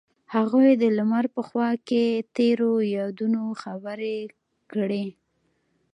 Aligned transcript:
هغوی 0.35 0.69
د 0.81 0.83
لمر 0.97 1.25
په 1.35 1.41
خوا 1.47 1.69
کې 1.87 2.03
تیرو 2.35 2.71
یادونو 2.97 3.43
خبرې 3.61 4.17
کړې. 4.71 5.05